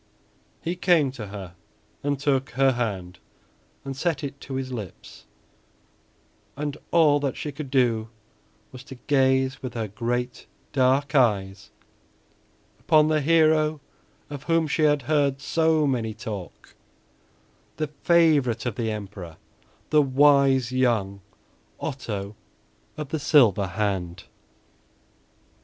[0.63, 1.53] He came to her
[2.01, 3.19] and took her hand
[3.85, 5.25] and set it to his lips,
[6.57, 8.09] and all that she could do
[8.71, 11.69] was to gaze with her great, dark eyes
[12.79, 13.79] upon the hero
[14.27, 16.73] of whom she had heard so many talk;
[17.77, 19.37] the favorite of the Emperor;
[19.91, 21.21] the wise young
[21.79, 22.35] Otto
[22.97, 24.23] of the Silver Hand.